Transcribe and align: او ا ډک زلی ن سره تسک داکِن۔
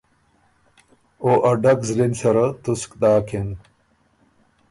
او 1.23 1.29
ا 1.49 1.51
ډک 1.63 1.79
زلی 1.87 2.07
ن 2.11 2.13
سره 2.21 2.43
تسک 2.63 2.91
داکِن۔ 3.01 3.49